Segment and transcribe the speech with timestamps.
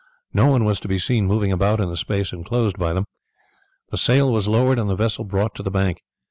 [0.33, 3.05] No one was to be seen moving about in the space inclosed by them.
[3.91, 6.01] The sail was lowered and the vessel brought to the bank.